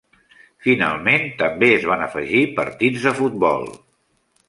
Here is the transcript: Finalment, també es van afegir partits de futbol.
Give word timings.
Finalment, 0.67 1.27
també 1.43 1.71
es 1.75 1.87
van 1.91 2.07
afegir 2.09 2.43
partits 2.59 3.09
de 3.11 3.17
futbol. 3.23 3.73